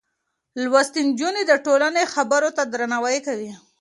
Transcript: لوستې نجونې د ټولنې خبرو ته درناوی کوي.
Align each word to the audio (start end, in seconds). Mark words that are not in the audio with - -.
لوستې 0.63 1.01
نجونې 1.07 1.43
د 1.47 1.53
ټولنې 1.65 2.03
خبرو 2.13 2.49
ته 2.57 2.63
درناوی 2.73 3.17
کوي. 3.27 3.51